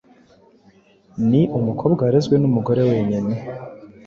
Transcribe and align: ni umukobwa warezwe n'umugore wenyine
ni 1.29 1.41
umukobwa 1.57 2.01
warezwe 2.05 2.35
n'umugore 2.39 2.81
wenyine 2.89 3.35